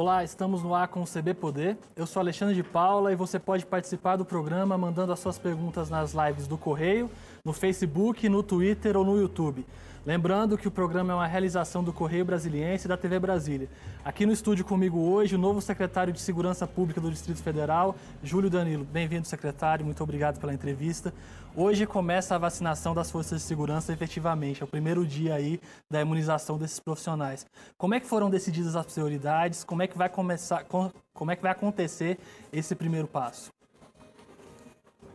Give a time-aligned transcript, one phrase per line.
[0.00, 1.76] Olá, estamos no ar com o CB Poder.
[1.96, 5.90] Eu sou Alexandre de Paula e você pode participar do programa mandando as suas perguntas
[5.90, 7.10] nas lives do Correio,
[7.44, 9.64] no Facebook, no Twitter ou no YouTube.
[10.08, 13.68] Lembrando que o programa é uma realização do Correio Brasiliense e da TV Brasília.
[14.02, 18.48] Aqui no estúdio comigo hoje, o novo secretário de Segurança Pública do Distrito Federal, Júlio
[18.48, 18.86] Danilo.
[18.86, 21.12] Bem-vindo, secretário, muito obrigado pela entrevista.
[21.54, 26.00] Hoje começa a vacinação das forças de segurança efetivamente, é o primeiro dia aí da
[26.00, 27.44] imunização desses profissionais.
[27.76, 29.62] Como é que foram decididas as prioridades?
[29.62, 32.18] Como é que vai começar, como é que vai acontecer
[32.50, 33.50] esse primeiro passo?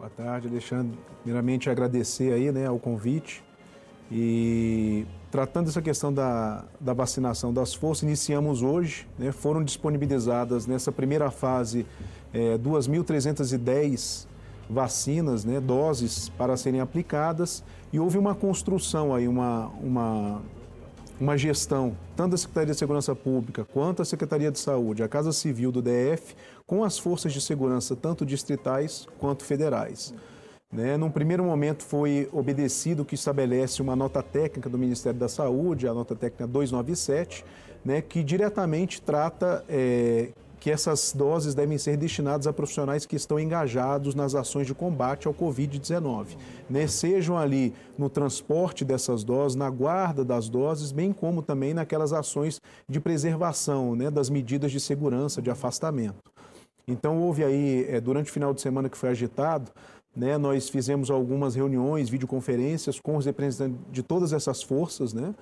[0.04, 1.00] Boa tarde, Alexandre.
[1.22, 3.42] Primeiramente agradecer aí, né, ao convite
[4.12, 10.92] e tratando essa questão da, da vacinação das forças, iniciamos hoje, né, foram disponibilizadas nessa
[10.92, 11.86] primeira fase
[12.34, 14.28] é, 2.310
[14.70, 20.42] vacinas, né, doses para serem aplicadas e houve uma construção aí, uma, uma,
[21.20, 25.32] uma gestão, tanto da Secretaria de Segurança Pública quanto a Secretaria de Saúde, a Casa
[25.32, 30.14] Civil do DF, com as forças de segurança, tanto distritais quanto federais.
[30.72, 30.98] Né?
[30.98, 35.88] Num primeiro momento foi obedecido o que estabelece uma nota técnica do Ministério da Saúde,
[35.88, 37.46] a nota técnica 297,
[37.86, 38.02] né?
[38.02, 40.30] que diretamente trata é,
[40.64, 45.28] que essas doses devem ser destinadas a profissionais que estão engajados nas ações de combate
[45.28, 46.38] ao Covid-19,
[46.70, 46.88] né?
[46.88, 52.62] sejam ali no transporte dessas doses, na guarda das doses, bem como também naquelas ações
[52.88, 54.10] de preservação né?
[54.10, 56.32] das medidas de segurança, de afastamento.
[56.88, 59.70] Então, houve aí, é, durante o final de semana que foi agitado,
[60.16, 65.36] né, nós fizemos algumas reuniões, videoconferências com os representantes de todas essas forças, né,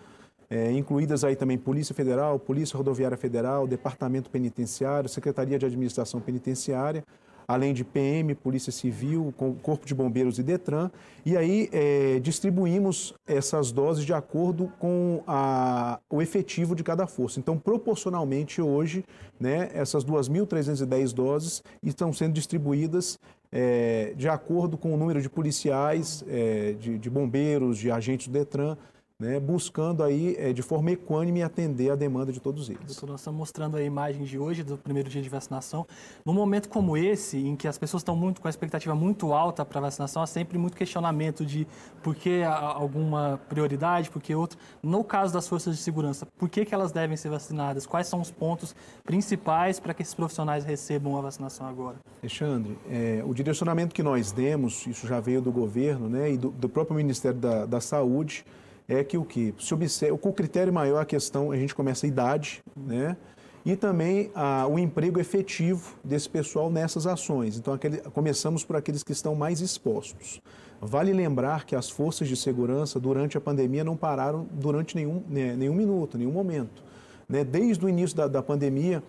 [0.51, 7.05] é, incluídas aí também Polícia Federal, Polícia Rodoviária Federal, Departamento Penitenciário, Secretaria de Administração Penitenciária,
[7.47, 10.91] além de PM, Polícia Civil, Corpo de Bombeiros e Detran.
[11.25, 17.39] E aí é, distribuímos essas doses de acordo com a, o efetivo de cada força.
[17.39, 19.05] Então, proporcionalmente, hoje,
[19.39, 23.17] né, essas 2.310 doses estão sendo distribuídas
[23.53, 28.33] é, de acordo com o número de policiais, é, de, de bombeiros, de agentes do
[28.33, 28.77] Detran,
[29.21, 32.83] né, buscando aí é, de forma equânime atender a demanda de todos eles.
[32.87, 35.85] Doutor, nós estamos mostrando a imagem de hoje, do primeiro dia de vacinação.
[36.25, 39.63] Num momento como esse, em que as pessoas estão muito com a expectativa muito alta
[39.63, 41.67] para a vacinação, há sempre muito questionamento de
[42.01, 44.57] por que alguma prioridade, por que outra.
[44.81, 47.85] No caso das forças de segurança, por que, que elas devem ser vacinadas?
[47.85, 51.97] Quais são os pontos principais para que esses profissionais recebam a vacinação agora?
[52.23, 56.49] Alexandre, é, o direcionamento que nós demos, isso já veio do governo né, e do,
[56.49, 58.43] do próprio Ministério da, da Saúde,
[58.87, 62.05] é que o que se observa, o critério maior é a questão, a gente começa
[62.05, 63.15] a idade, né?
[63.63, 67.57] E também a, o emprego efetivo desse pessoal nessas ações.
[67.57, 70.41] Então, aquele, começamos por aqueles que estão mais expostos.
[70.81, 75.55] Vale lembrar que as forças de segurança, durante a pandemia, não pararam durante nenhum, né,
[75.55, 76.83] nenhum minuto, nenhum momento.
[77.29, 77.43] Né?
[77.43, 79.03] Desde o início da, da pandemia,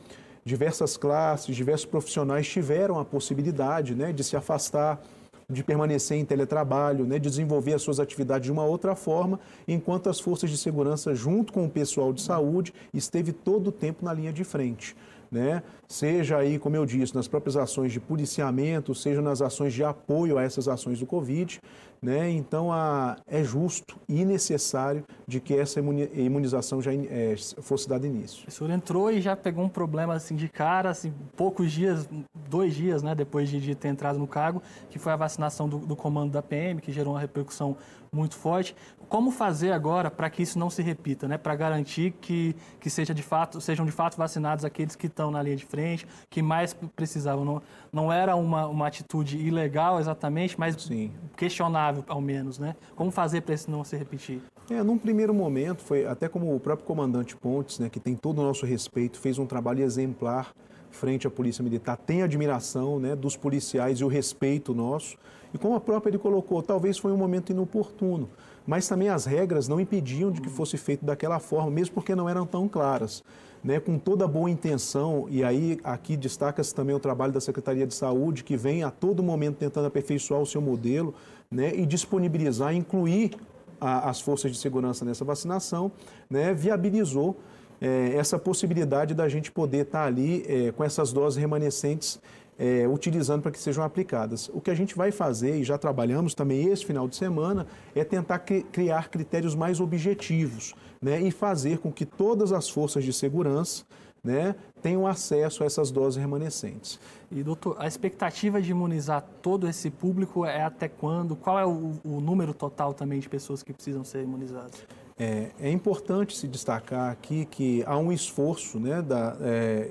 [0.45, 5.03] diversas classes, diversos profissionais tiveram a possibilidade né, de se afastar
[5.49, 10.09] de permanecer em teletrabalho, né, de desenvolver as suas atividades de uma outra forma, enquanto
[10.09, 14.13] as forças de segurança, junto com o pessoal de saúde, esteve todo o tempo na
[14.13, 14.97] linha de frente
[15.33, 15.63] né?
[15.89, 20.37] seja aí, como eu disse, nas próprias ações de policiamento, seja nas ações de apoio
[20.37, 21.59] a essas ações do Covid.
[22.03, 22.31] Né?
[22.31, 28.45] Então, a, é justo e necessário de que essa imunização já é, fosse dada início.
[28.49, 32.09] O senhor entrou e já pegou um problema assim, de cara, assim, poucos dias,
[32.49, 35.79] dois dias né, depois de, de ter entrado no cargo, que foi a vacinação do,
[35.79, 37.77] do comando da PM, que gerou uma repercussão
[38.15, 38.77] muito forte.
[39.09, 41.39] Como fazer agora para que isso não se repita, né?
[41.39, 45.43] para garantir que, que seja de fato, sejam de fato vacinados aqueles que estão na
[45.43, 47.45] linha de frente, que mais precisavam?
[47.45, 51.13] Não, não era uma, uma atitude ilegal exatamente, mas Sim.
[51.37, 52.59] questionável ao menos.
[52.59, 52.75] Né?
[52.97, 54.41] Como fazer para isso não se repetir?
[54.71, 58.39] É, num primeiro momento, foi até como o próprio comandante Pontes, né, que tem todo
[58.39, 60.55] o nosso respeito, fez um trabalho exemplar
[61.03, 65.17] frente à Polícia Militar, tem admiração né, dos policiais e o respeito nosso.
[65.53, 68.31] E como a própria ele colocou, talvez foi um momento inoportuno,
[68.65, 72.29] mas também as regras não impediam de que fosse feito daquela forma, mesmo porque não
[72.29, 73.25] eram tão claras.
[73.65, 77.87] Né, com toda a boa intenção, e aí aqui destaca-se também o trabalho da Secretaria
[77.87, 81.15] de Saúde, que vem a todo momento tentando aperfeiçoar o seu modelo
[81.49, 83.37] né, e disponibilizar, incluir
[83.81, 85.93] a, as forças de segurança nessa vacinação,
[86.29, 87.37] né, viabilizou
[87.83, 92.21] é, essa possibilidade da gente poder estar ali é, com essas doses remanescentes
[92.57, 94.49] é, utilizando para que sejam aplicadas.
[94.55, 98.05] O que a gente vai fazer, e já trabalhamos também esse final de semana, é
[98.05, 103.85] tentar criar critérios mais objetivos né, e fazer com que todas as forças de segurança
[104.23, 107.01] né, tenham acesso a essas doses remanescentes.
[107.33, 111.35] E, doutor, a expectativa de imunizar todo esse público é até quando?
[111.35, 114.85] Qual é o, o número total também de pessoas que precisam ser imunizadas?
[115.19, 119.91] É, é importante se destacar aqui que há um esforço né, da, é,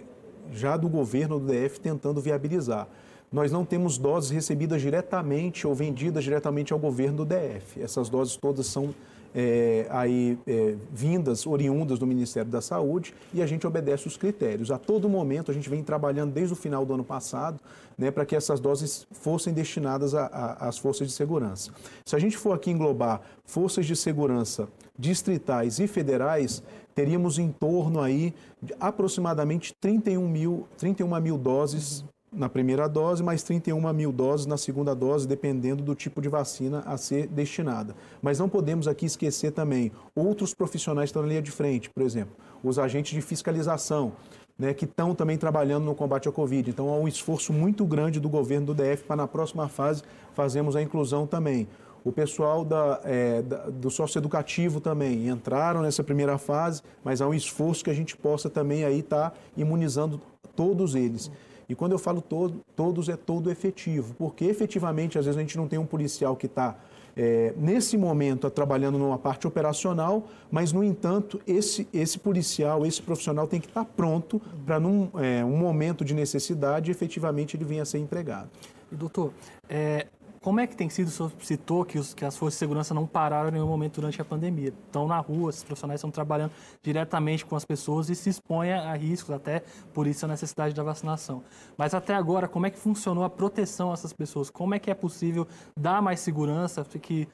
[0.51, 2.87] já do governo do DF tentando viabilizar.
[3.31, 7.81] Nós não temos doses recebidas diretamente ou vendidas diretamente ao governo do DF.
[7.81, 8.93] Essas doses todas são
[9.33, 14.71] é, aí, é, vindas, oriundas do Ministério da Saúde, e a gente obedece os critérios.
[14.71, 17.59] A todo momento, a gente vem trabalhando desde o final do ano passado
[17.97, 21.71] né, para que essas doses fossem destinadas às forças de segurança.
[22.05, 24.67] Se a gente for aqui englobar forças de segurança
[24.97, 26.63] distritais e federais,
[26.93, 33.43] teríamos em torno aí de aproximadamente 31 mil, 31 mil doses na primeira dose, mais
[33.43, 37.93] 31 mil doses na segunda dose, dependendo do tipo de vacina a ser destinada.
[38.21, 42.01] Mas não podemos aqui esquecer também outros profissionais que estão na linha de frente, por
[42.03, 42.33] exemplo,
[42.63, 44.13] os agentes de fiscalização,
[44.57, 46.69] né, que estão também trabalhando no combate à Covid.
[46.69, 50.03] Então, há um esforço muito grande do governo do DF para, na próxima fase,
[50.33, 51.67] fazermos a inclusão também.
[52.03, 57.33] O pessoal da, é, da, do socioeducativo também entraram nessa primeira fase, mas há um
[57.33, 60.19] esforço que a gente possa também aí estar tá imunizando
[60.55, 61.29] todos eles.
[61.71, 65.57] E quando eu falo todo, todos, é todo efetivo, porque efetivamente, às vezes, a gente
[65.57, 66.75] não tem um policial que está,
[67.15, 73.47] é, nesse momento, trabalhando numa parte operacional, mas, no entanto, esse, esse policial, esse profissional
[73.47, 77.83] tem que estar tá pronto para, num é, um momento de necessidade, efetivamente ele venha
[77.83, 78.49] a ser empregado.
[78.91, 79.31] E, doutor,
[79.69, 80.07] é,
[80.41, 82.95] como é que tem sido, o senhor citou que, os, que as forças de segurança
[82.95, 84.73] não pararam em nenhum momento durante a pandemia.
[84.87, 86.51] Estão na rua, esses profissionais estão trabalhando
[86.81, 89.61] diretamente com as pessoas e se expõem a riscos, até
[89.93, 91.43] por isso a necessidade da vacinação.
[91.77, 94.49] Mas até agora, como é que funcionou a proteção a essas pessoas?
[94.49, 95.47] Como é que é possível
[95.79, 97.27] dar mais segurança, que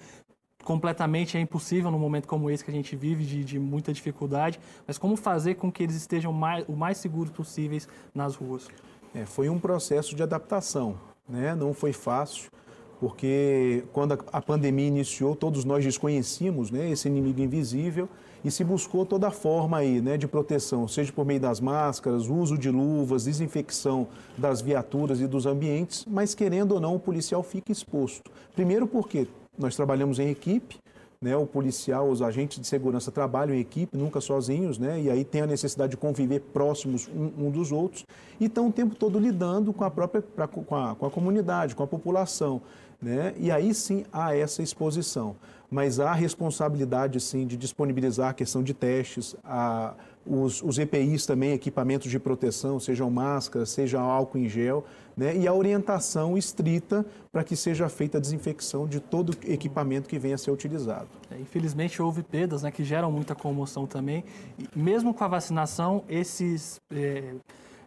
[0.66, 4.60] completamente é impossível num momento como esse que a gente vive, de, de muita dificuldade,
[4.86, 8.68] mas como fazer com que eles estejam mais, o mais seguros possíveis nas ruas?
[9.16, 11.56] É, foi um processo de adaptação, né?
[11.56, 12.52] não foi fácil
[13.00, 18.10] porque quando a pandemia iniciou, todos nós desconhecíamos né, esse inimigo invisível
[18.44, 22.58] e se buscou toda forma aí, né, de proteção, seja por meio das máscaras, uso
[22.58, 24.08] de luvas, desinfecção
[24.38, 28.32] das viaturas e dos ambientes, mas querendo ou não, o policial fica exposto.
[28.56, 29.28] Primeiro porque
[29.58, 30.78] nós trabalhamos em equipe,
[31.20, 35.26] né, o policial, os agentes de segurança trabalham em equipe, nunca sozinhos, né, e aí
[35.26, 38.06] tem a necessidade de conviver próximos um, um dos outros,
[38.40, 41.84] e estão o tempo todo lidando com a própria com, a, com a comunidade, com
[41.84, 42.62] a população.
[43.02, 43.34] Né?
[43.38, 45.36] E aí sim há essa exposição.
[45.70, 49.94] Mas há responsabilidade sim de disponibilizar a questão de testes, a,
[50.26, 54.86] os, os, EPIs também, equipamentos de proteção, sejam máscaras, seja álcool em gel,
[55.16, 55.36] né?
[55.36, 60.36] e a orientação estrita para que seja feita a desinfecção de todo equipamento que venha
[60.36, 61.10] a ser utilizado.
[61.30, 64.24] É, infelizmente houve perdas né, que geram muita comoção também.
[64.58, 66.80] E mesmo com a vacinação, esses.
[66.90, 67.34] É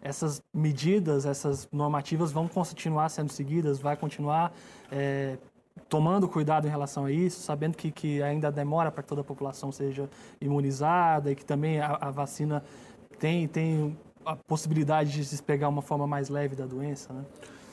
[0.02, 4.52] essas medidas, essas normativas vão continuar sendo seguidas, vai continuar
[4.90, 5.36] é,
[5.88, 9.24] tomando cuidado em relação a isso, sabendo que, que ainda demora para que toda a
[9.24, 10.08] população seja
[10.40, 12.62] imunizada e que também a, a, vacina
[13.18, 17.24] tem, tem a possibilidade de se pegar uma forma mais leve da doença, né?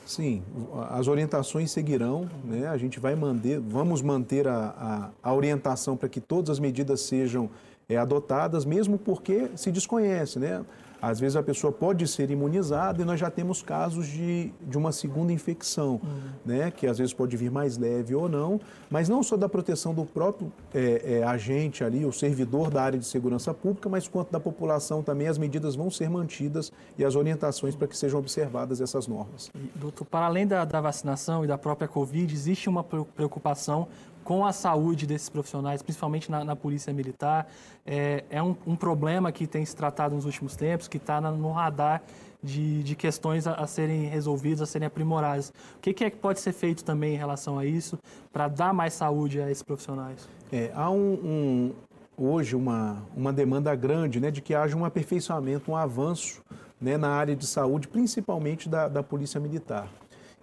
[0.04, 0.42] Sim,
[0.88, 2.66] as orientações seguirão, né?
[2.66, 7.02] a gente vai manter, vamos manter a, a, a orientação para que todas as medidas
[7.02, 7.50] sejam
[7.86, 10.64] é, adotadas, mesmo porque se desconhece, né?
[11.00, 14.92] Às vezes a pessoa pode ser imunizada e nós já temos casos de, de uma
[14.92, 16.20] segunda infecção, uhum.
[16.44, 16.70] né?
[16.70, 18.60] que às vezes pode vir mais leve ou não,
[18.90, 22.98] mas não só da proteção do próprio é, é, agente ali, o servidor da área
[22.98, 27.14] de segurança pública, mas quanto da população também, as medidas vão ser mantidas e as
[27.14, 29.50] orientações para que sejam observadas essas normas.
[29.74, 33.88] doutor, para além da, da vacinação e da própria Covid, existe uma preocupação
[34.28, 37.48] com a saúde desses profissionais, principalmente na, na Polícia Militar.
[37.86, 41.50] É, é um, um, problema que tem se tratado nos últimos tempos, que está no
[41.50, 42.02] radar
[42.42, 45.48] de, de questões a, a, serem resolvidas, a serem aprimoradas.
[45.76, 47.98] O que, que, é que pode ser feito também em relação a isso
[48.30, 50.28] para dar mais saúde a esses profissionais?
[50.52, 51.72] É, há um, um,
[52.18, 56.42] hoje uma, uma demanda grande né, de que haja um aperfeiçoamento, um avanço
[56.78, 59.88] né, na área de saúde, principalmente da, da Polícia Militar.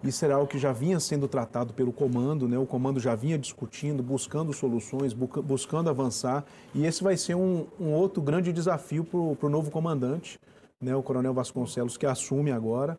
[0.04, 2.58] Isso era algo que já vinha sendo tratado pelo comando, né?
[2.58, 7.92] o comando já vinha discutindo, buscando soluções, buscando avançar, e esse vai ser um, um
[7.92, 10.38] outro grande desafio para o novo comandante,
[10.80, 10.94] né?
[10.94, 12.98] o Coronel Vasconcelos, que assume agora.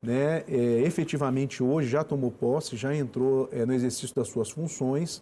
[0.00, 0.44] Né?
[0.46, 5.20] É, efetivamente hoje já tomou posse, já entrou é, no exercício das suas funções,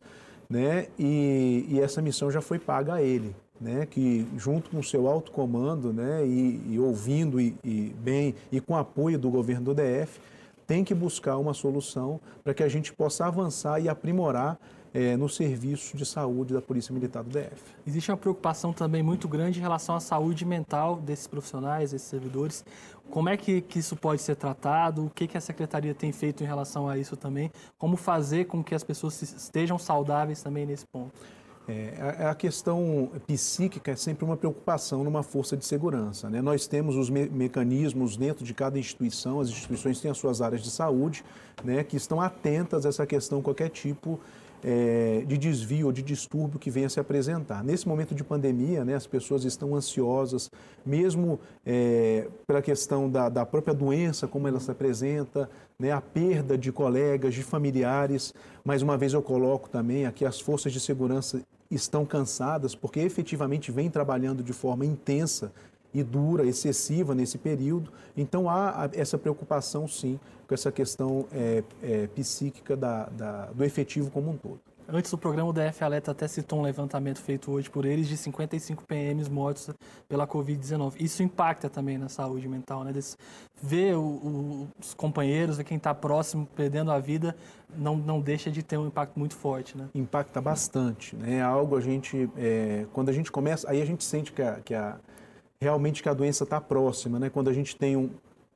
[0.49, 0.87] né?
[0.99, 3.87] E, e, essa missão já foi paga a ele, né?
[3.87, 6.27] Que junto com o seu alto comando, né?
[6.27, 10.21] E, e ouvindo e, e, bem e com apoio do governo do DF,
[10.67, 14.59] tem que buscar uma solução para que a gente possa avançar e aprimorar
[14.93, 17.63] é, no serviço de saúde da Polícia Militar do DF.
[17.87, 22.65] Existe uma preocupação também muito grande em relação à saúde mental desses profissionais, desses servidores.
[23.11, 25.05] Como é que, que isso pode ser tratado?
[25.05, 27.53] O que, que a Secretaria tem feito em relação a isso também?
[27.79, 31.13] Como fazer com que as pessoas estejam saudáveis também nesse ponto?
[31.69, 36.31] É, a questão psíquica é sempre uma preocupação numa força de segurança.
[36.31, 36.41] Né?
[36.41, 40.63] Nós temos os me mecanismos dentro de cada instituição, as instituições têm as suas áreas
[40.63, 41.25] de saúde,
[41.65, 44.21] né, que estão atentas a essa questão, qualquer tipo
[44.63, 47.63] é, de desvio ou de distúrbio que venha se apresentar.
[47.65, 50.51] Nesse momento de pandemia, né, as pessoas estão ansiosas,
[50.85, 56.57] mesmo é, pela questão da, da, própria doença, como ela se apresenta, né, a perda
[56.57, 58.35] de colegas, de familiares.
[58.65, 63.73] Mais uma vez eu coloco também aqui as forças de segurança estão cansadas porque efetivamente
[63.73, 65.53] vêm trabalhando de forma intensa
[65.93, 67.91] e dura, excessiva nesse período.
[68.17, 74.11] Então há essa preocupação, sim, com essa questão é, é, psíquica da, da, do efetivo
[74.11, 74.61] como um todo.
[74.89, 78.17] Antes do programa, o DF Alerta até citou um levantamento feito hoje por eles de
[78.17, 79.71] 55 PMs mortos
[80.09, 80.95] pela Covid-19.
[81.01, 82.93] Isso impacta também na saúde mental, né?
[82.93, 83.17] Desse,
[83.61, 87.35] ver o, o, os companheiros, ver quem está próximo perdendo a vida,
[87.77, 89.89] não, não deixa de ter um impacto muito forte, né?
[89.93, 91.39] Impacta bastante, né?
[91.39, 94.61] É algo a gente, é, quando a gente começa, aí a gente sente que a,
[94.65, 94.99] que a
[95.61, 97.29] realmente que a doença está próxima, né?
[97.29, 98.11] Quando a gente tem um,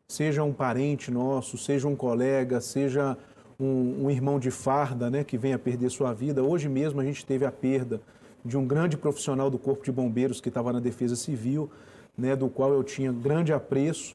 [0.07, 3.17] seja um parente nosso, seja um colega, seja
[3.65, 6.43] um, um, irmão de farda, né, que venha perder sua vida.
[6.43, 8.01] Hoje mesmo a gente teve a perda
[8.45, 11.71] de um grande profissional do Corpo de Bombeiros que estava na Defesa Civil,
[12.17, 14.15] né, do qual eu tinha grande apreço.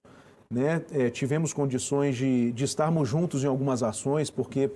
[0.50, 0.84] Né?
[0.92, 4.70] É, tivemos condições de, de estarmos juntos em algumas ações, porque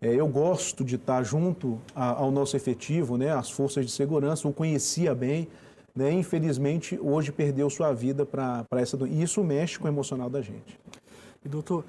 [0.00, 4.46] é, eu gosto de estar junto a, ao nosso efetivo, né, às forças de segurança,
[4.46, 5.48] o conhecia bem,
[5.94, 6.12] né?
[6.12, 9.14] Infelizmente, hoje perdeu sua vida para essa doença.
[9.14, 10.78] E isso mexe com o emocional da gente.
[11.44, 11.84] E, doutor,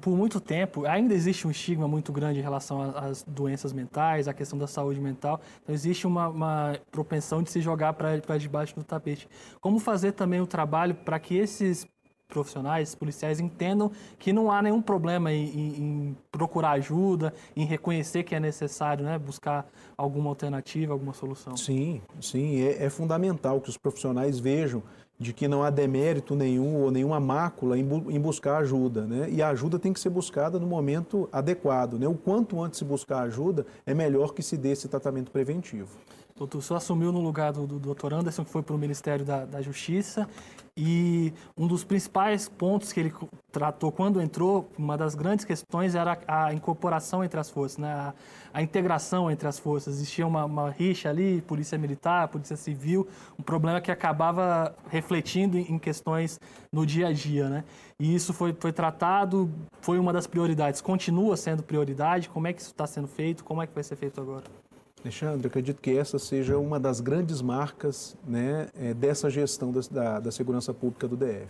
[0.00, 4.34] por muito tempo, ainda existe um estigma muito grande em relação às doenças mentais, à
[4.34, 5.40] questão da saúde mental.
[5.62, 9.28] Então, existe uma, uma propensão de se jogar para debaixo do tapete.
[9.60, 11.86] Como fazer também o trabalho para que esses
[12.32, 18.22] profissionais, policiais entendam que não há nenhum problema em, em, em, procurar ajuda, em reconhecer
[18.22, 21.54] que é necessário né, buscar alguma alternativa, alguma solução.
[21.56, 24.82] Sim, sim, é, é, fundamental que os profissionais vejam
[25.22, 29.30] de que não há demérito nenhum ou nenhuma mácula em, bu em, buscar ajuda, né?
[29.30, 32.06] E a ajuda tem que ser buscada no momento adequado, né?
[32.08, 35.96] O quanto antes se buscar ajuda, é melhor que se dê esse tratamento preventivo.
[36.36, 39.24] Doutor, o senhor assumiu no lugar do, do doutor Anderson, que foi para o Ministério
[39.24, 40.28] da, da, Justiça,
[40.74, 43.12] e um dos principais pontos que ele
[43.50, 47.92] tratou quando entrou, uma das grandes questões era a, incorporação entre as forças, né?
[47.92, 48.14] a,
[48.54, 49.96] a, integração entre as forças.
[49.96, 53.06] Existia uma, uma, rixa ali, polícia militar, polícia civil,
[53.38, 56.40] um problema que acabava refletindo em, em questões
[56.72, 57.50] no dia a dia.
[57.50, 57.64] Né?
[58.00, 59.52] E isso foi, foi tratado,
[59.82, 63.60] foi uma das prioridades, continua sendo prioridade, como é que isso está sendo feito, como
[63.60, 64.61] é que vai ser feito agora?
[65.04, 70.30] Alexandre, acredito que essa seja uma das grandes marcas né, é, dessa gestão da, da,
[70.30, 71.48] segurança pública do DF.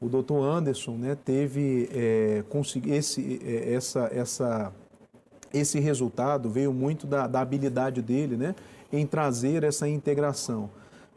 [0.00, 2.42] O doutor Anderson né, teve é,
[2.86, 4.72] esse, é, essa, essa,
[5.52, 8.54] esse resultado veio muito da, da habilidade dele né,
[8.90, 10.70] em trazer essa integração.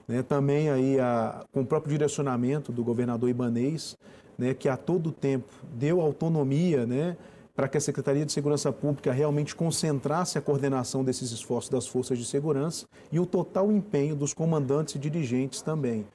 [0.06, 3.98] Né, também aí a, com o próprio direcionamento do governador Ibanês,
[4.38, 7.16] né, que a todo tempo deu autonomia né,
[7.56, 12.18] para que a Secretaria de Segurança Pública realmente concentrasse a coordenação desses esforços das forças
[12.18, 16.06] de segurança e o total empenho dos comandantes e dirigentes também.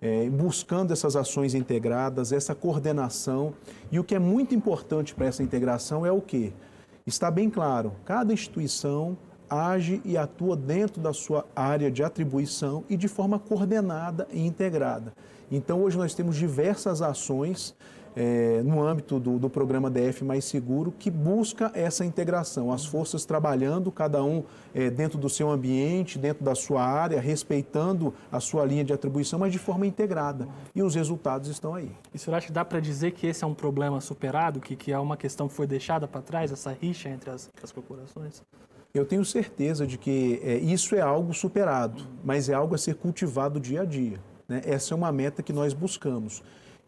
[0.00, 3.54] É, buscando essas ações integradas, essa coordenação.
[3.90, 6.52] E o que é muito importante para essa integração é o quê?
[7.06, 9.16] Está bem claro, cada instituição
[9.48, 15.12] age e atua dentro da sua área de atribuição e de forma coordenada e integrada.
[15.50, 17.74] Então, hoje nós temos diversas ações
[18.14, 23.24] é, no âmbito do, do, programa DF Mais Seguro, que busca essa integração, as forças
[23.24, 28.64] trabalhando, cada um é, dentro do seu ambiente, dentro da sua área, respeitando a sua
[28.64, 30.46] linha de atribuição, mas de forma integrada.
[30.74, 31.90] E os resultados estão aí.
[32.14, 34.98] E acha que dá para dizer que esse é um problema superado, que, que é
[34.98, 38.42] uma questão que foi deixada para trás, essa rixa entre as, as corporações?
[38.94, 42.94] Eu tenho certeza de que é, isso é algo superado, mas é algo a ser
[42.96, 44.20] cultivado dia a dia.
[44.46, 44.60] Né?
[44.66, 46.42] Essa é uma meta que nós buscamos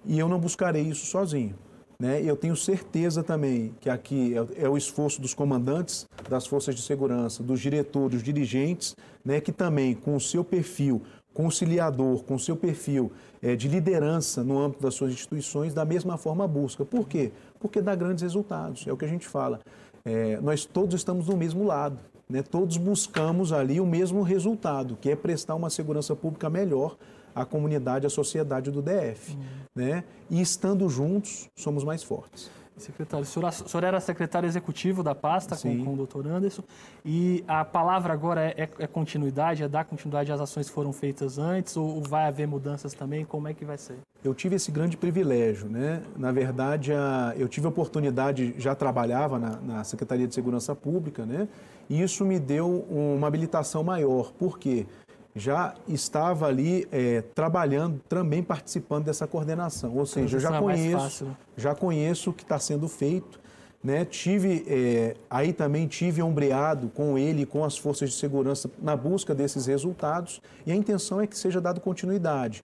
[0.06, 1.54] e eu não buscarei isso sozinho.
[1.98, 2.20] Né?
[2.22, 6.82] Eu tenho certeza também que aqui é, é, o esforço dos comandantes das forças de
[6.82, 9.40] segurança, dos diretores, dos dirigentes, né?
[9.40, 14.58] que também, com o seu perfil conciliador, com o seu perfil é, de liderança no
[14.58, 16.84] âmbito das suas instituições, da mesma forma busca.
[16.84, 17.32] Por quê?
[17.58, 19.60] Porque dá grandes resultados, é o que a gente fala.
[20.04, 22.42] É, nós todos estamos do mesmo lado, né?
[22.42, 26.96] todos buscamos ali o mesmo resultado, que é prestar uma segurança pública melhor
[27.34, 29.32] a comunidade, a sociedade do DF.
[29.32, 29.42] Uhum.
[29.74, 30.04] Né?
[30.30, 32.50] E estando juntos, somos mais fortes.
[32.76, 36.64] Secretário, o senhor, o senhor, era secretário executivo da pasta com, com, o doutor Anderson
[37.04, 40.92] e a palavra agora é, é, é, continuidade, é dar continuidade às ações que foram
[40.92, 43.24] feitas antes ou vai haver mudanças também?
[43.24, 43.98] Como é que vai ser?
[44.24, 46.02] Eu tive esse grande privilégio, né?
[46.16, 51.24] Na verdade, a, eu tive a oportunidade, já trabalhava na, na, Secretaria de Segurança Pública,
[51.24, 51.46] né?
[51.88, 54.32] E isso me deu uma habilitação maior.
[54.32, 54.86] Por quê?
[55.34, 59.96] Já estava ali é, trabalhando, também participando dessa coordenação.
[59.96, 61.36] Ou seja, eu já conheço, fácil, né?
[61.56, 63.40] já conheço o que está sendo feito.
[63.82, 64.04] Né?
[64.04, 69.34] Tive, é, aí também tive ombreado com ele, com as forças de segurança na busca
[69.34, 72.62] desses resultados e a intenção é que seja dado continuidade.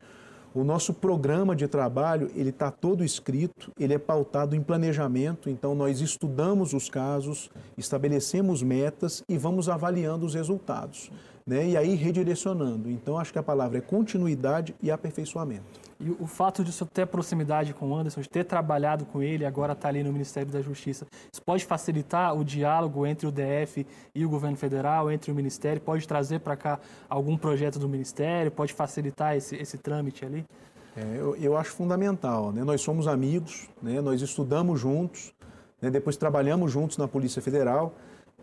[0.55, 5.51] O nosso programa de trabalho ele está todo escrito, ele é pautado em planejamento.
[5.51, 11.11] Então nós estudamos os casos, estabelecemos metas e vamos avaliando os resultados
[11.51, 11.67] né?
[11.67, 12.89] e aí redirecionando.
[12.89, 15.81] Então, acho que a palavra é continuidade e aperfeiçoamento.
[15.99, 19.45] E o fato de você ter proximidade com o Anderson, de ter trabalhado com ele,
[19.45, 23.85] agora está ali no Ministério da Justiça, isso pode facilitar o diálogo entre o DF
[24.15, 25.83] e o governo federal, entre o Ministério?
[25.83, 26.79] Pode trazer para cá
[27.09, 28.53] algum projeto do Ministério?
[28.53, 30.47] Pode facilitar esse, esse trâmite ali?
[30.97, 32.53] É, eu, eu, acho fundamental.
[32.53, 32.63] Né?
[32.63, 34.01] Nós somos amigos, né?
[34.01, 35.35] nós estudamos juntos,
[35.83, 35.91] né?
[35.91, 37.93] depois trabalhamos juntos na Polícia Federal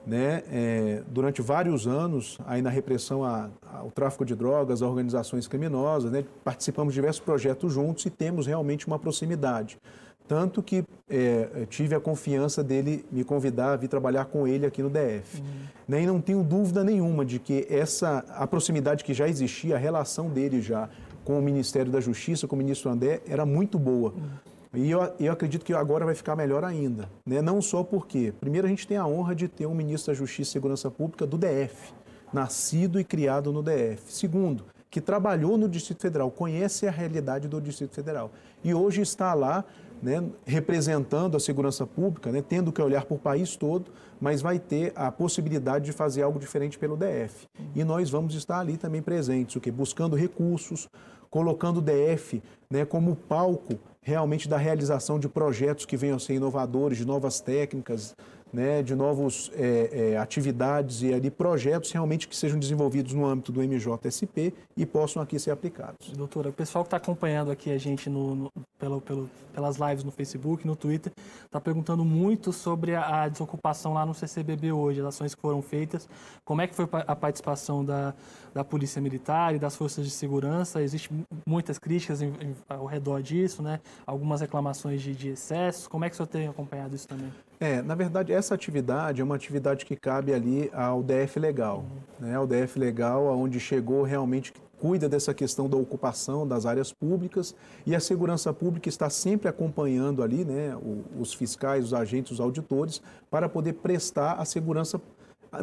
[0.08, 6.10] né, é, durante vários anos aí na repressão ao tráfico de drogas, a organizações criminosas,
[6.10, 9.78] né, participamos de diversos projetos juntos e temos realmente uma proximidade.
[10.26, 14.82] Tanto que é, tive a confiança dele me convidar a vir trabalhar com ele aqui
[14.82, 15.40] no DF.
[15.40, 15.46] Uhum.
[15.88, 19.78] Né, e não tenho dúvida nenhuma de que essa a proximidade que já existia, a
[19.78, 20.90] relação dele já
[21.26, 24.12] com o Ministério da Justiça, com o ministro André, era muito boa.
[24.12, 24.30] Uhum.
[24.74, 27.10] E eu, eu acredito que agora vai ficar melhor ainda.
[27.26, 27.42] Né?
[27.42, 30.50] Não só porque, primeiro, a gente tem a honra de ter um ministro da Justiça
[30.50, 31.94] e Segurança Pública do DF,
[32.34, 34.02] nascido e criado no DF.
[34.08, 38.32] Segundo, que trabalhou no Distrito Federal, conhece a realidade do Distrito Federal.
[38.64, 39.64] E hoje está lá
[40.02, 44.60] né, representando a segurança pública, né, tendo que olhar para o país todo, mas vai
[44.60, 47.48] ter a possibilidade de fazer algo diferente pelo DF.
[47.76, 50.88] E nós vamos estar ali também presentes, o que buscando recursos,
[51.30, 56.34] colocando o DF né, como palco realmente da realização de projetos que venham a ser
[56.34, 58.16] inovadores, de novas técnicas,
[58.54, 63.52] né, de novas é, é, atividades e ali projetos realmente que sejam desenvolvidos no âmbito
[63.52, 66.10] do MJSP e possam aqui ser aplicados.
[66.12, 70.04] Doutora, o pessoal que está acompanhando aqui a gente no, no pelo, pelo, pelas lives
[70.04, 71.12] no Facebook, no Twitter,
[71.44, 75.64] está perguntando muito sobre a, a, desocupação lá no CCBB hoje, as ações que foram
[75.64, 76.08] feitas,
[76.46, 78.14] como é que foi a participação da,
[78.54, 83.20] da Polícia Militar e das forças de segurança, existem muitas críticas em, em, ao redor
[83.24, 83.80] disso, né?
[84.06, 87.34] algumas reclamações de, de excessos, como é que o senhor tem acompanhado isso também?
[87.60, 92.28] É, na verdade, essa atividade é uma atividade que cabe ali ao DF Legal, uhum.
[92.28, 92.36] né?
[92.36, 97.96] Ao DF Legal, onde chegou realmente cuida dessa questão da ocupação das áreas públicas e
[97.96, 100.78] a segurança pública está sempre acompanhando ali, né,
[101.20, 105.02] os fiscais, os agentes, os auditores, para poder prestar a segurança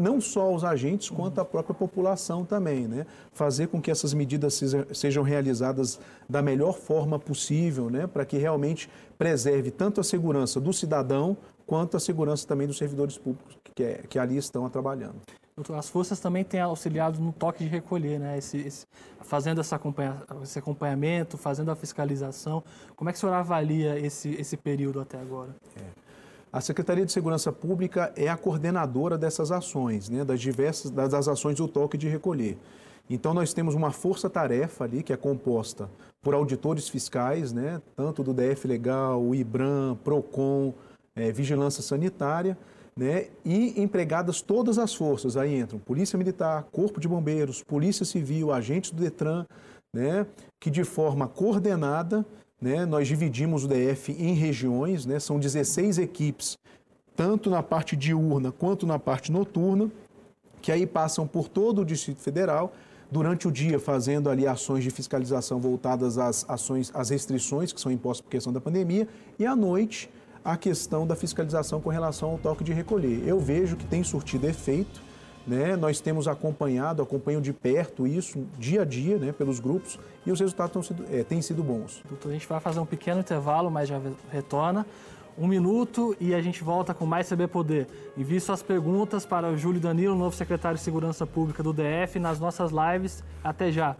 [0.00, 3.07] não só aos agentes, quanto à própria população também, né?
[3.33, 4.61] Fazer com que essas medidas
[4.94, 8.07] sejam realizadas da melhor forma possível, né?
[8.07, 13.18] Para que realmente preserve tanto a segurança do cidadão, quanto a segurança também dos servidores
[13.18, 15.20] públicos que, é, que ali estão trabalhando.
[15.77, 18.37] As forças também têm auxiliado no toque de recolher, né?
[18.37, 18.87] Esse, esse,
[19.21, 22.61] fazendo essa acompanha, esse acompanhamento, fazendo a fiscalização.
[22.97, 25.55] Como é que o senhor avalia esse, esse período até agora?
[25.77, 25.85] É.
[26.53, 30.25] A Secretaria de Segurança Pública é a coordenadora dessas ações, né?
[30.25, 32.59] das diversas das ações do toque de recolher.
[33.09, 35.88] Então nós temos uma força-tarefa ali que é composta
[36.21, 37.81] por auditores fiscais, né?
[37.95, 40.75] tanto do DF Legal, IBRAM, PROCON,
[41.14, 42.59] é, Vigilância Sanitária,
[42.97, 43.27] né?
[43.45, 48.91] E empregadas todas as forças, aí entram Polícia Militar, Corpo de Bombeiros, Polícia Civil, agentes
[48.91, 49.47] do Detran,
[49.93, 50.27] né?
[50.61, 52.25] Que de forma coordenada,
[52.61, 52.87] né?
[52.87, 55.19] Nós dividimos o DF em regiões, né?
[55.19, 56.57] São 16 equipes,
[57.17, 59.91] tanto na parte diurna quanto na parte noturna,
[60.63, 62.73] que aí passam por todo o Distrito Federal,
[63.11, 67.93] durante o dia fazendo ali ações de fiscalização voltadas às ações, às restrições que são
[67.93, 69.07] impostas por questão da pandemia,
[69.39, 70.11] e à noite
[70.45, 73.27] a questão da fiscalização com relação ao toque de recolher.
[73.27, 75.01] Eu vejo que tem surtido efeito,
[75.47, 75.75] né?
[75.75, 80.39] nós temos acompanhado, acompanham de perto isso dia a dia né, pelos grupos e os
[80.41, 82.03] resultados sido, é, têm sido bons.
[82.09, 84.87] Doutor, a gente vai fazer um pequeno intervalo, mas já retorna.
[85.37, 87.89] Um minuto e a gente volta com mais CB Poder.
[88.17, 92.39] Envie suas perguntas para o Júlio Danilo, novo secretário de Segurança Pública do DF, nas
[92.39, 93.25] nossas lives.
[93.43, 93.97] Até já!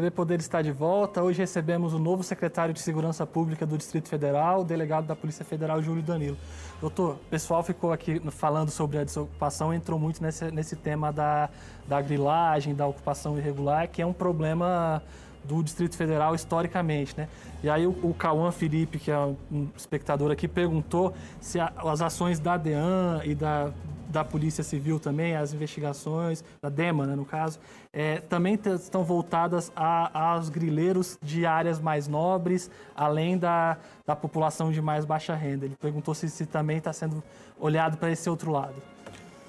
[0.00, 1.22] CB Poder está de volta.
[1.22, 5.44] Hoje recebemos o novo secretário de Segurança Pública do Distrito Federal, o delegado da Polícia
[5.44, 6.38] Federal, Júlio Danilo.
[6.80, 11.50] Doutor, o pessoal ficou aqui falando sobre a desocupação, entrou muito nesse, nesse tema da,
[11.86, 15.02] da grilagem, da ocupação irregular, que é um problema
[15.44, 17.28] do Distrito Federal historicamente, né?
[17.62, 22.00] E aí o, o Cauã Felipe, que é um espectador aqui, perguntou se a, as
[22.00, 23.70] ações da DEAN e da
[24.10, 27.58] da Polícia Civil também, as investigações, da DEMA, né, no caso,
[27.92, 34.70] é, também estão voltadas a, aos grileiros de áreas mais nobres, além da, da população
[34.72, 35.64] de mais baixa renda.
[35.64, 37.22] Ele perguntou se, se também está sendo
[37.58, 38.74] olhado para esse outro lado.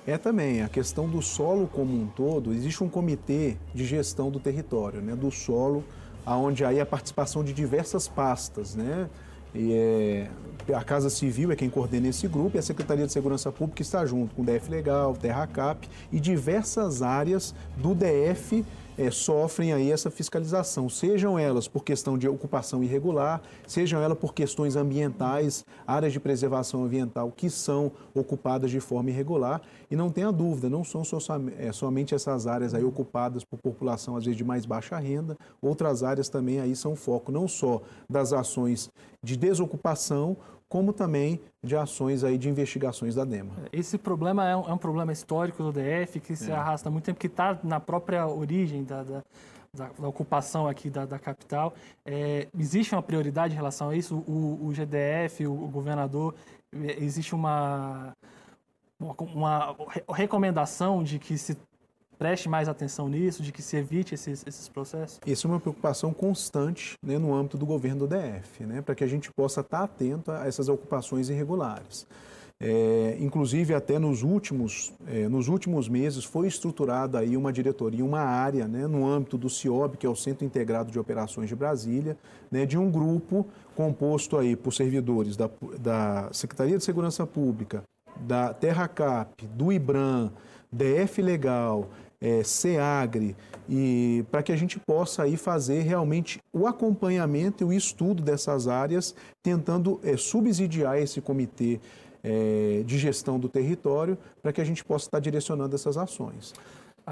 [0.06, 2.54] É também a questão do solo como um todo.
[2.54, 5.84] Existe um comitê de gestão do território, né, do solo,
[6.26, 9.10] aonde aí a participação de diversas pastas, né,
[9.54, 10.28] e é,
[10.74, 14.06] a Casa Civil é quem coordena esse grupo e a Secretaria de Segurança Pública está
[14.06, 18.64] junto com o DF Legal, Terra Cap e diversas áreas do DF
[19.02, 24.32] é, sofrem aí essa fiscalização, sejam elas por questão de ocupação irregular, sejam elas por
[24.32, 29.60] questões ambientais, áreas de preservação ambiental que são ocupadas de forma irregular.
[29.90, 31.02] E não tenha dúvida, não são
[31.58, 36.04] é, somente essas áreas aí ocupadas por população, às vezes, de mais baixa renda, outras
[36.04, 38.92] áreas também aí são foco não só das ações
[39.24, 40.38] de desocupação,
[40.71, 43.51] como também de ações aí de investigações da DEMA.
[43.73, 46.55] Esse problema é um, é um problema histórico do DF que se é.
[46.55, 49.21] arrasta há muito tempo, que está na própria origem da, da,
[49.73, 51.73] da, ocupação aqui da, da capital.
[52.05, 54.23] É, existe uma prioridade em relação a isso?
[54.25, 56.36] O, o GDF, o, o governador,
[56.73, 58.13] é, existe uma,
[58.97, 59.13] uma,
[59.75, 59.75] uma
[60.13, 61.57] recomendação de que se
[62.21, 65.19] preste mais atenção nisso, de que se evite esses, esses processos?
[65.25, 69.03] Isso é uma preocupação constante né, no âmbito do governo do DF, né, para que
[69.03, 72.05] a gente possa estar atento a essas ocupações irregulares.
[72.60, 78.21] É, inclusive, até nos últimos, é, nos últimos meses foi estruturada aí uma diretoria, uma
[78.21, 82.15] área né, no âmbito do CIOB, que é o Centro Integrado de Operações de Brasília,
[82.51, 87.81] né, de um grupo composto aí por servidores da, da Secretaria de Segurança Pública,
[88.15, 90.31] da TerraCap, do IBRAM,
[90.71, 91.89] DF Legal,
[92.21, 93.36] é, SEAGRE,
[93.67, 98.67] e para que a gente possa aí fazer realmente o acompanhamento e o estudo dessas
[98.67, 101.79] áreas, tentando é, subsidiar esse comitê
[102.23, 106.53] é, de gestão do território, para que a gente possa estar direcionando essas ações.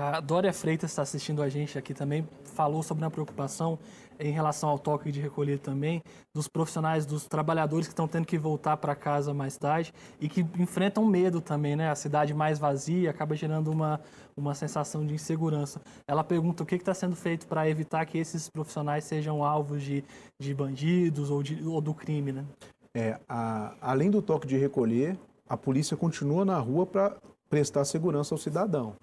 [0.01, 3.77] A Dória Freitas está assistindo a gente aqui também, falou sobre a preocupação
[4.17, 6.01] em relação ao toque de recolher também,
[6.33, 10.39] dos profissionais, dos trabalhadores que estão tendo que voltar para casa mais tarde e que
[10.57, 11.89] enfrentam medo também, né?
[11.89, 13.99] A cidade mais vazia acaba gerando uma,
[14.37, 15.81] uma sensação de insegurança.
[16.07, 20.01] Ela pergunta o que está sendo feito para evitar que esses profissionais sejam alvos de,
[20.39, 22.45] de bandidos ou, de, ou do crime, né?
[22.95, 27.17] É, a, além do toque de recolher, a polícia continua na rua para
[27.49, 28.95] prestar segurança ao cidadão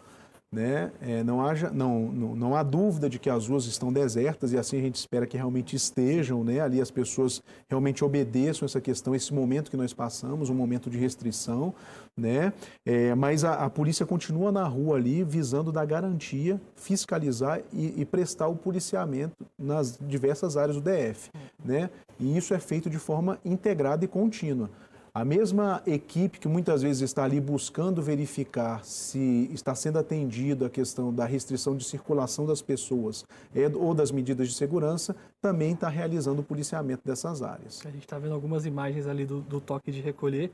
[0.52, 0.92] né?
[1.00, 4.58] É, não, haja, não, não, não, há dúvida de que as ruas estão desertas e
[4.58, 6.60] assim a gente espera que realmente estejam, né?
[6.60, 10.98] Ali as pessoas realmente obedeçam essa questão, esse momento que nós passamos, um momento de
[10.98, 11.74] restrição,
[12.16, 12.52] né?
[12.84, 18.04] É, mas a, a, polícia continua na rua ali visando dar garantia, fiscalizar e, e
[18.04, 21.30] prestar o policiamento nas diversas áreas do DF,
[21.64, 21.90] né?
[22.18, 24.70] E isso é feito de forma integrada e contínua.
[25.16, 30.68] A mesma equipe que muitas vezes está ali buscando verificar se está sendo atendido a
[30.68, 33.24] questão da restrição de circulação das pessoas
[33.54, 37.80] é, ou das medidas de segurança, também está realizando o policiamento dessas áreas.
[37.86, 40.50] A gente está vendo algumas imagens ali do, do toque de recolher.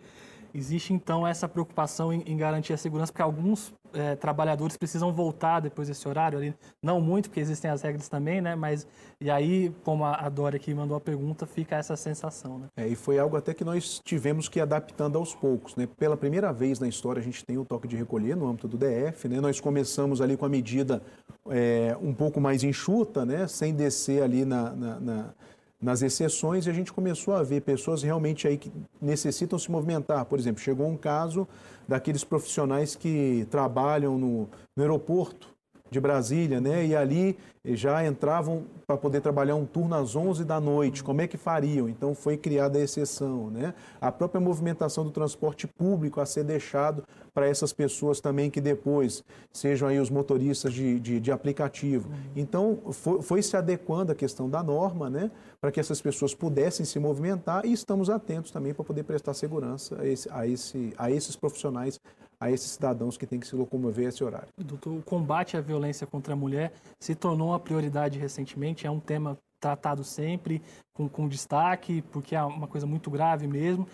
[0.54, 5.60] Existe então essa preocupação em, em garantir a segurança, porque alguns é, trabalhadores precisam voltar
[5.60, 6.54] depois desse horário ali.
[6.82, 8.54] Não muito, porque existem as regras também, né?
[8.54, 8.86] Mas
[9.20, 12.66] e aí, como a, a Dória aqui mandou a pergunta, fica essa sensação, né?
[12.76, 15.88] É, e foi algo até que nós tivemos que ir adaptando aos poucos, né?
[15.96, 18.76] Pela primeira vez na história a gente tem o toque de recolher no âmbito do
[18.76, 19.40] DF, né?
[19.40, 21.02] Nós começamos ali com a medida
[21.48, 23.46] é, um pouco mais enxuta, né?
[23.46, 25.34] Sem descer ali na, na, na
[25.82, 30.24] nas exceções e a gente começou a ver pessoas realmente aí que necessitam se movimentar.
[30.24, 31.46] Por exemplo, chegou um caso
[31.88, 35.52] daqueles profissionais que trabalham no, no aeroporto
[35.92, 36.84] de Brasília, né?
[36.84, 41.04] E ali já entravam para poder trabalhar um turno às 11 da noite.
[41.04, 41.88] Como é que fariam?
[41.88, 43.74] Então foi criada a exceção, né?
[44.00, 49.22] A própria movimentação do transporte público a ser deixado para essas pessoas também que depois
[49.52, 52.10] sejam aí os motoristas de, de, de aplicativo.
[52.34, 55.30] Então foi, foi, se adequando a questão da norma, né?
[55.60, 60.00] Para que essas pessoas pudessem se movimentar e estamos atentos também para poder prestar segurança
[60.00, 62.00] a, esse, a, esse, a esses profissionais
[62.42, 64.48] a esses cidadãos que têm que se locomover a esse horário.
[64.58, 68.98] Doutor, o combate à violência contra a mulher se tornou uma prioridade recentemente, é um
[68.98, 70.60] tema tratado sempre
[70.92, 73.86] com, com destaque, porque é uma coisa muito grave mesmo.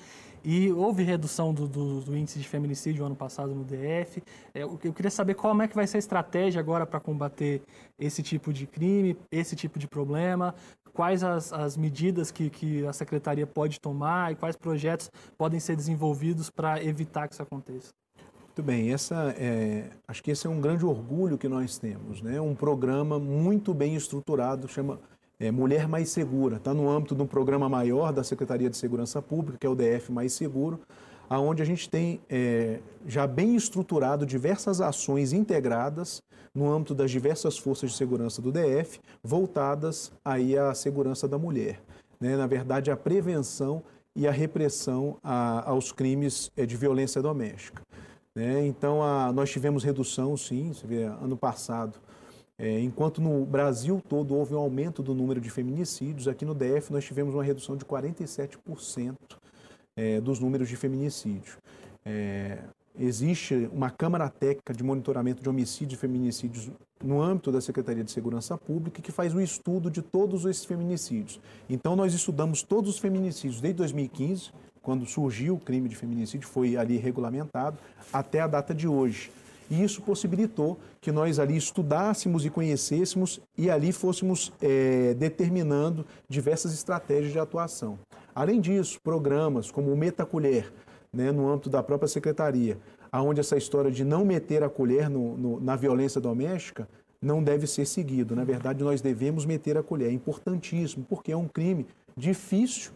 [0.43, 4.23] E houve redução do, do, do índice de feminicídio ano passado no DF.
[4.55, 7.61] É, eu queria saber como é que vai ser a estratégia agora para combater
[7.99, 10.55] esse tipo de crime, esse tipo de problema,
[10.95, 15.77] quais as, as medidas que, que a Secretaria pode tomar e quais projetos podem ser
[15.77, 17.91] desenvolvidos para evitar que isso aconteça.
[18.59, 22.41] Muito bem, essa é, acho que esse é um grande orgulho que nós temos, né?
[22.41, 24.99] Um programa muito bem estruturado, chama
[25.39, 26.57] é, Mulher Mais Segura.
[26.57, 29.77] Está no âmbito de um programa maior da Secretaria de Segurança Pública, que é o
[29.77, 30.81] DF Mais Seguro,
[31.31, 36.21] aonde a gente tem é, já bem estruturado diversas ações integradas
[36.53, 41.81] no âmbito das diversas forças de segurança do DF, voltadas aí à segurança da mulher.
[42.21, 42.37] Né?
[42.37, 43.85] Na verdade, a prevenção
[44.17, 47.87] e a repressão a, aos crimes é, de violência doméstica.
[48.39, 48.65] Né?
[48.65, 51.99] Então, a, nós tivemos redução, sim, você vê, ano passado,
[52.57, 56.93] é, enquanto no Brasil todo houve um aumento do número de feminicídios, aqui no DF
[56.93, 59.17] nós tivemos uma redução de 47%
[59.97, 61.59] é, dos números de feminicídio.
[62.07, 62.59] É,
[62.97, 66.71] existe uma Câmara Técnica de Monitoramento de Homicídios e Feminicídios
[67.03, 71.41] no âmbito da Secretaria de Segurança Pública que faz o estudo de todos esses feminicídios.
[71.69, 76.77] Então, nós estudamos todos os feminicídios desde 2015, quando surgiu o crime de feminicídio, foi
[76.77, 77.79] ali regulamentado,
[78.13, 79.31] até a data de hoje.
[79.71, 86.73] E isso possibilitou que nós ali estudássemos e conhecêssemos e ali fôssemos é, determinando diversas
[86.73, 87.99] estratégias de atuação.
[88.35, 90.73] Além disso, programas como o Metacolher,
[91.13, 92.79] né, no âmbito da própria secretaria,
[93.13, 96.89] aonde essa história de não meter a colher no, no, na violência doméstica
[97.21, 98.37] não deve ser seguido.
[98.37, 100.09] Na verdade, nós devemos meter a colher.
[100.09, 101.87] É importantíssimo, porque é um crime
[102.17, 102.93] difícil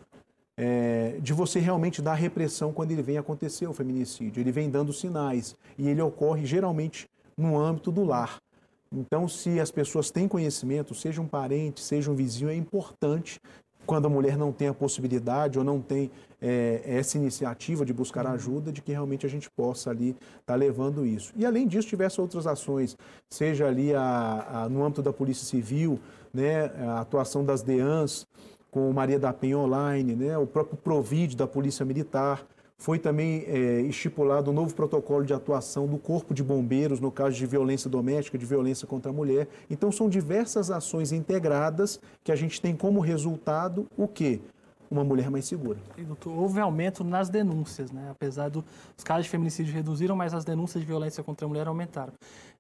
[0.65, 4.41] é, de você realmente dar repressão quando ele vem acontecer o feminicídio.
[4.41, 8.41] Ele vem dando sinais e ele ocorre geralmente no âmbito do lar.
[8.93, 13.41] Então, se as pessoas têm conhecimento, seja um parente, seja um vizinho, é importante
[13.85, 16.09] quando a mulher não tem a possibilidade ou não tem
[16.41, 20.55] é, essa iniciativa de buscar ajuda, de que realmente a gente possa ali estar tá
[20.55, 21.33] levando isso.
[21.35, 22.97] E além disso, tivesse outras ações,
[23.29, 25.99] seja ali a, a, no âmbito da Polícia Civil,
[26.33, 28.27] né, a atuação das DEANs,
[28.73, 30.39] com Maria da Penha Online, né?
[30.39, 32.43] o próprio Provid da Polícia Militar.
[32.79, 37.37] Foi também é, estipulado um novo protocolo de atuação do Corpo de Bombeiros no caso
[37.37, 39.47] de violência doméstica, de violência contra a mulher.
[39.71, 44.41] Então, são diversas ações integradas que a gente tem como resultado o quê?
[44.93, 45.79] Uma mulher mais segura.
[45.97, 48.11] E, doutor, houve aumento nas denúncias, né?
[48.11, 48.65] Apesar dos
[49.03, 52.13] casos de feminicídio reduziram, mas as denúncias de violência contra a mulher aumentaram.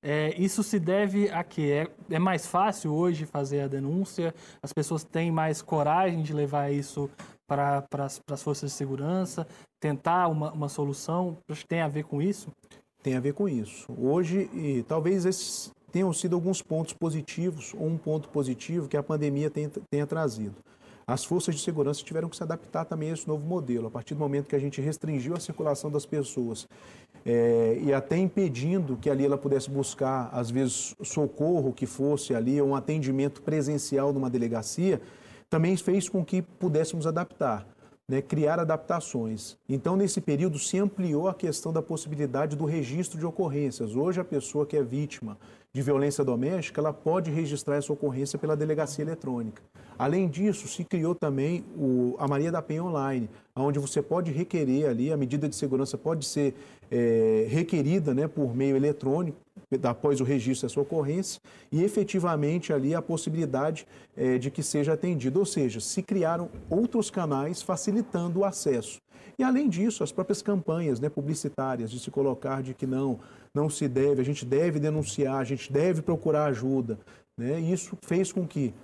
[0.02, 1.86] É, isso se deve a quê?
[2.10, 4.34] É, é, mais fácil hoje fazer a denúncia?
[4.62, 7.10] As pessoas têm mais coragem de levar isso
[7.46, 7.86] para
[8.30, 9.46] as forças de segurança?
[9.78, 11.36] Tentar uma, uma solução?
[11.68, 12.48] Tem a ver com isso?
[13.02, 13.92] Tem a ver com isso.
[13.98, 19.02] Hoje, e talvez esses tenham sido alguns pontos positivos, ou um ponto positivo que a
[19.02, 20.54] pandemia tenha, tenha trazido
[21.06, 23.88] as forças de segurança tiveram que se adaptar também a esse novo modelo.
[23.88, 26.68] A partir do momento que a gente restringiu a circulação das pessoas
[27.24, 32.60] é, e até impedindo que ali ela pudesse buscar, às vezes, socorro que fosse ali,
[32.60, 35.00] um atendimento presencial numa delegacia,
[35.48, 37.66] também fez com que pudéssemos adaptar.
[38.08, 39.56] Né, criar adaptações.
[39.68, 43.94] Então, nesse período, se ampliou a questão da possibilidade do registro de ocorrências.
[43.94, 45.38] Hoje, a pessoa que é vítima
[45.72, 49.62] de violência doméstica, ela pode registrar essa ocorrência pela delegacia eletrônica.
[49.98, 54.88] Além disso, se criou também o, a Maria da Penha Online, onde você pode requerer
[54.88, 56.54] ali, a medida de segurança pode ser
[56.90, 59.38] é, requerida né, por meio eletrônico,
[59.84, 65.38] após o registro dessa ocorrência, e efetivamente ali a possibilidade é, de que seja atendido.
[65.38, 69.00] Ou seja, se criaram outros canais facilitando o acesso.
[69.38, 73.18] E além disso, as próprias campanhas né, publicitárias de se colocar de que não,
[73.54, 76.98] não se deve, a gente deve denunciar, a gente deve procurar ajuda.
[77.36, 77.60] Né?
[77.60, 78.74] Isso fez com que,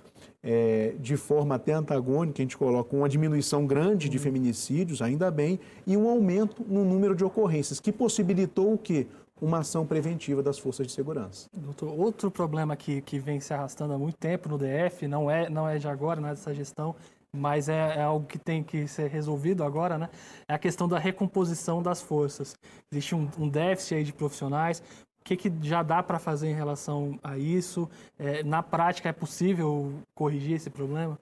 [0.41, 5.59] é, de forma até antagônica, a gente coloca uma diminuição grande de feminicídios, ainda bem,
[5.85, 9.05] e um aumento no número de ocorrências, que possibilitou o quê?
[9.41, 11.49] Uma ação preventiva das forças de segurança.
[11.53, 15.49] Doutor, outro problema que, que vem se arrastando há muito tempo no DF, não é,
[15.49, 16.95] não é de agora, não é dessa gestão,
[17.31, 20.09] mas é, é, algo que tem que ser resolvido agora, né?
[20.47, 22.55] É a questão da recomposição das forças.
[22.91, 24.79] Existe um, um déficit aí de profissionais.
[25.21, 27.89] O que, que já dá para fazer em relação a isso?
[28.17, 31.19] É, na prática, é possível corrigir esse problema?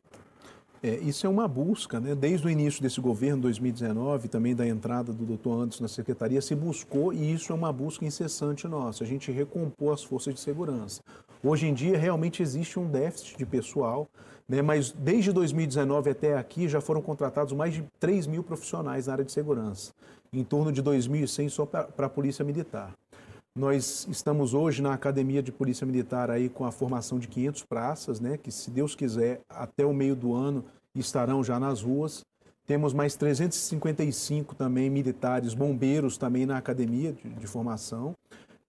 [0.84, 2.13] É, isso é uma busca, né?
[2.13, 6.54] desde o início desse governo, 2019, também da entrada do doutor Anderson na secretaria, se
[6.54, 11.02] buscou e isso é uma busca incessante nossa, a gente recompor as forças de segurança.
[11.44, 14.08] Hoje em dia, realmente existe um déficit de pessoal,
[14.48, 14.62] né?
[14.62, 19.26] mas desde 2019 até aqui já foram contratados mais de 3 mil profissionais na área
[19.26, 19.94] de segurança,
[20.32, 22.94] em torno de 2.100 só para a Polícia Militar.
[23.58, 28.20] Nós estamos hoje na Academia de Polícia Militar aí com a formação de 500 praças,
[28.20, 32.24] né, que se Deus quiser, até o meio do ano estarão já nas ruas.
[32.67, 38.13] Temos mais 355 também militares, bombeiros também na academia de, de formação.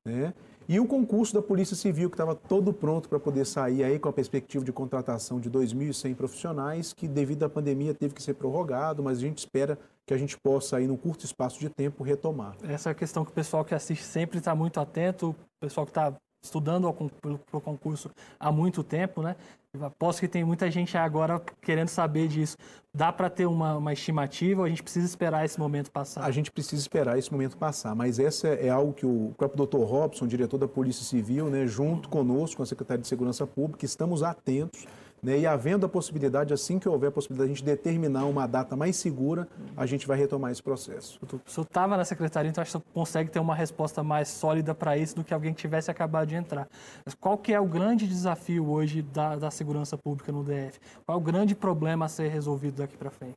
[0.07, 0.33] Né?
[0.67, 4.09] E o concurso da Polícia Civil, que estava todo pronto para poder sair aí com
[4.09, 9.03] a perspectiva de contratação de 2.100 profissionais, que devido à pandemia teve que ser prorrogado,
[9.03, 12.57] mas a gente espera que a gente possa aí, num curto espaço de tempo, retomar.
[12.63, 15.85] Essa é a questão que o pessoal que assiste sempre está muito atento, o pessoal
[15.85, 16.91] que está estudando
[17.21, 19.37] para o concurso há muito tempo, né?
[19.83, 22.57] Aposto que tem muita gente agora querendo saber disso.
[22.95, 26.25] Dá para ter uma, uma, estimativa ou a gente precisa esperar esse momento passar?
[26.25, 29.85] A gente precisa esperar esse momento passar, mas essa é algo que o próprio Dr.
[29.85, 34.23] Robson, diretor da Polícia Civil, né, junto conosco, com a Secretaria de Segurança Pública, estamos
[34.23, 34.87] atentos
[35.23, 35.39] né?
[35.39, 38.77] E havendo a possibilidade, assim que houver a possibilidade de a gente determinar uma data
[38.77, 41.19] mais segura, a gente vai retomar esse processo.
[41.23, 44.97] O senhor estava na secretaria, então acho que consegue ter uma resposta mais sólida para
[44.97, 46.69] isso do que alguém que tivesse acabado de entrar.
[47.05, 50.79] Mas qual que é o grande desafio hoje da, da segurança pública no DF?
[51.05, 53.37] Qual é o grande problema a ser resolvido daqui para frente?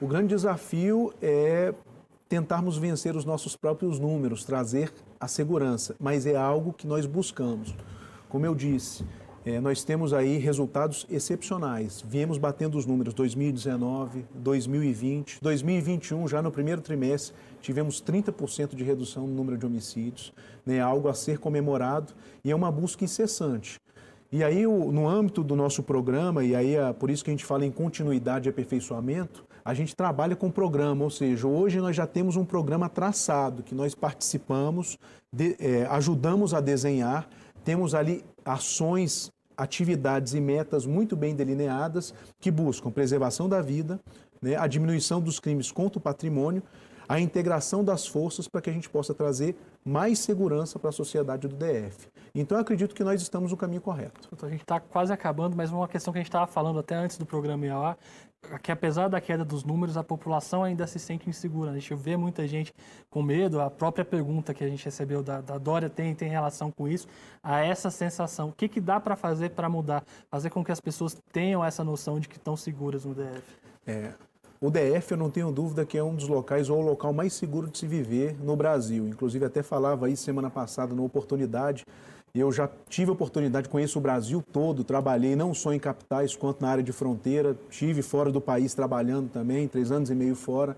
[0.00, 1.72] O grande desafio é
[2.28, 7.74] tentarmos vencer os nossos próprios números, trazer a segurança, mas é algo que nós buscamos.
[8.28, 9.04] Como eu disse,
[9.46, 12.04] é, nós temos aí resultados excepcionais.
[12.04, 19.24] Viemos batendo os números 2019, 2020, 2021, já no primeiro trimestre, tivemos 30% de redução
[19.24, 20.32] no número de homicídios,
[20.66, 22.12] né, algo a ser comemorado
[22.44, 23.78] e é uma busca incessante.
[24.32, 27.44] E aí, no âmbito do nosso programa, e aí é por isso que a gente
[27.44, 32.06] fala em continuidade e aperfeiçoamento, a gente trabalha com programa, ou seja, hoje nós já
[32.06, 34.98] temos um programa traçado, que nós participamos,
[35.32, 37.28] de, é, ajudamos a desenhar,
[37.64, 44.00] temos ali ações atividades e metas muito bem delineadas que buscam preservação da vida,
[44.40, 46.62] né, a diminuição dos crimes contra o patrimônio,
[47.08, 51.46] a integração das forças para que a gente possa trazer mais segurança para a sociedade
[51.46, 52.08] do DF.
[52.34, 54.28] Então, eu acredito que nós estamos no caminho correto.
[54.42, 57.16] A gente está quase acabando, mas uma questão que a gente estava falando até antes
[57.16, 57.96] do programa ir ao
[58.62, 61.70] que apesar da queda dos números, a população ainda se sente insegura.
[61.70, 62.72] A gente vê muita gente
[63.10, 63.60] com medo.
[63.60, 67.06] A própria pergunta que a gente recebeu da, da Dória tem, tem relação com isso,
[67.42, 68.48] a essa sensação.
[68.48, 70.04] O que, que dá para fazer para mudar?
[70.30, 73.42] Fazer com que as pessoas tenham essa noção de que estão seguras no DF.
[73.86, 74.12] É,
[74.60, 77.34] o DF, eu não tenho dúvida que é um dos locais ou o local mais
[77.34, 79.06] seguro de se viver no Brasil.
[79.06, 81.84] Inclusive, até falava aí semana passada, na oportunidade,
[82.40, 86.60] eu já tive a oportunidade, conheço o Brasil todo, trabalhei não só em capitais quanto
[86.60, 90.76] na área de fronteira, tive fora do país trabalhando também, três anos e meio fora.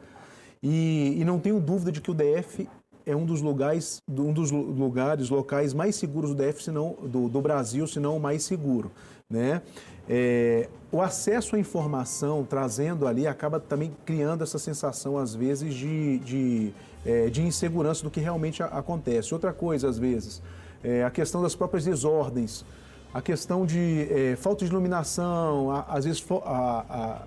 [0.62, 2.68] E, e não tenho dúvida de que o DF
[3.06, 7.40] é um dos lugares, um dos lugares, locais mais seguros do DF, senão, do, do
[7.40, 8.90] Brasil, se não o mais seguro.
[9.30, 9.62] Né?
[10.08, 16.18] É, o acesso à informação, trazendo ali, acaba também criando essa sensação, às vezes, de,
[16.18, 19.32] de, é, de insegurança do que realmente acontece.
[19.32, 20.42] Outra coisa, às vezes,
[20.82, 22.64] é, a questão das próprias desordens,
[23.12, 27.22] a questão de é, falta de iluminação, a, às vezes a, a,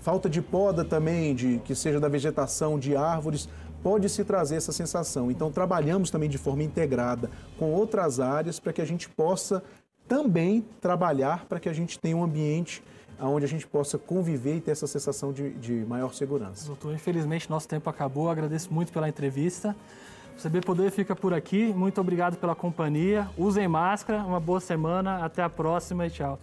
[0.00, 3.48] falta de poda também, de, que seja da vegetação, de árvores,
[3.82, 5.30] pode se trazer essa sensação.
[5.30, 9.62] Então, trabalhamos também de forma integrada com outras áreas para que a gente possa
[10.08, 12.82] também trabalhar para que a gente tenha um ambiente
[13.20, 16.66] onde a gente possa conviver e ter essa sensação de, de maior segurança.
[16.66, 18.28] Doutor, infelizmente nosso tempo acabou.
[18.28, 19.74] Agradeço muito pela entrevista.
[20.36, 21.72] O CB Poder fica por aqui.
[21.72, 23.28] Muito obrigado pela companhia.
[23.36, 24.22] Usem máscara.
[24.24, 25.24] Uma boa semana.
[25.24, 26.38] Até a próxima e tchau.